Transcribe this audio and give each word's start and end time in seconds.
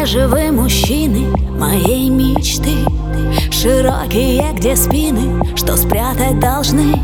Но 0.00 0.06
где 0.06 0.12
же 0.12 0.28
вы, 0.28 0.50
мужчины, 0.50 1.26
моей 1.58 2.08
мечты? 2.08 2.72
Широкие, 3.52 4.50
где 4.54 4.74
спины, 4.74 5.44
что 5.54 5.76
спрятать 5.76 6.40
должны 6.40 6.98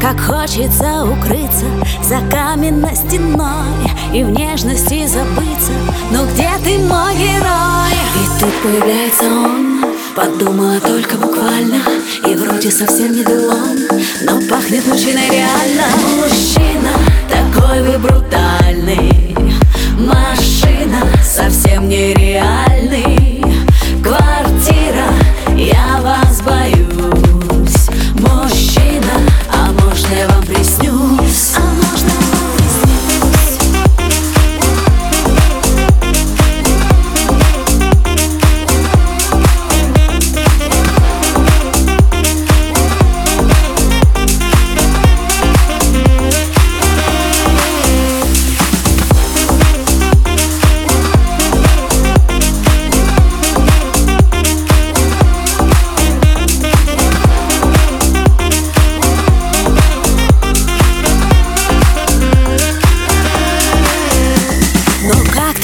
Как 0.00 0.18
хочется 0.18 1.04
укрыться 1.04 1.64
за 2.02 2.18
каменной 2.28 2.96
стеной 2.96 3.68
И 4.12 4.24
в 4.24 4.30
нежности 4.30 5.06
забыться, 5.06 5.70
но 6.10 6.26
где 6.26 6.50
ты, 6.64 6.76
мой 6.80 7.14
герой? 7.14 7.94
И 8.16 8.40
тут 8.40 8.52
появляется 8.64 9.26
он, 9.26 9.84
подумала 10.16 10.80
только 10.80 11.14
буквально 11.14 11.82
И 12.26 12.34
вроде 12.34 12.72
совсем 12.72 13.12
не 13.12 13.22
Делон, 13.22 13.78
но 14.22 14.40
пахнет 14.48 14.84
мужчиной 14.88 15.30
реально 15.30 15.84
Мужчина, 16.16 16.90
такой 17.30 17.80
вы 17.82 17.98
брутальный 17.98 19.03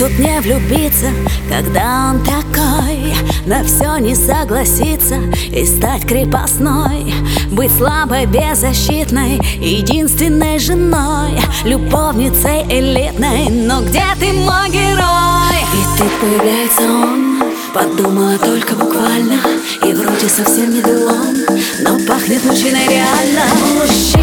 тут 0.00 0.18
не 0.18 0.40
влюбиться, 0.40 1.08
когда 1.50 2.10
он 2.10 2.24
такой 2.24 3.14
На 3.44 3.62
все 3.62 3.98
не 3.98 4.14
согласиться 4.14 5.16
и 5.52 5.66
стать 5.66 6.06
крепостной 6.06 7.12
Быть 7.50 7.70
слабой, 7.76 8.24
беззащитной, 8.24 9.38
единственной 9.60 10.58
женой 10.58 11.38
Любовницей 11.64 12.62
элитной, 12.70 13.50
но 13.50 13.82
где 13.82 14.04
ты, 14.18 14.32
мой 14.32 14.70
герой? 14.70 15.60
И 15.74 15.98
тут 15.98 16.10
появляется 16.18 16.82
он, 16.82 17.42
подумала 17.74 18.38
только 18.38 18.74
буквально 18.76 19.38
И 19.84 19.92
вроде 19.92 20.28
совсем 20.30 20.72
не 20.72 20.80
Делон, 20.80 21.36
но 21.82 21.98
пахнет 22.06 22.42
мужчиной 22.46 22.88
реально 22.88 23.42
Мужчина, 23.74 24.19